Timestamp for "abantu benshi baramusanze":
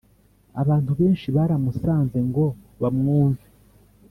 0.61-2.17